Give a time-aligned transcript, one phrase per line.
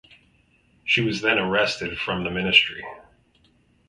[0.83, 2.83] She was then arrested from the Ministry.